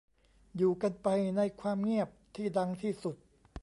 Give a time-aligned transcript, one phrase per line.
[0.57, 1.07] อยู่กันไป
[1.37, 3.15] ในความเงียบที่ดังที่สุด